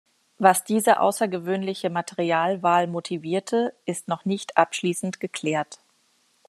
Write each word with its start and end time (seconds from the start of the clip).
Was 0.39 0.63
diese 0.63 0.99
außergewöhnliche 0.99 1.91
Materialwahl 1.91 2.87
motivierte, 2.87 3.75
ist 3.85 4.07
noch 4.07 4.25
nicht 4.25 4.57
abschließend 4.57 5.19
geklärt. 5.19 5.77